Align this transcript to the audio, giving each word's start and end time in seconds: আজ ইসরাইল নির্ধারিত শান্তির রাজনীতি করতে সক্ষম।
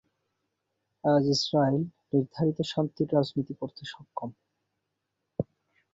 আজ 1.03 1.23
ইসরাইল 1.35 1.81
নির্ধারিত 2.11 2.59
শান্তির 2.71 3.07
রাজনীতি 3.13 3.53
করতে 3.53 3.83
সক্ষম। 3.85 4.29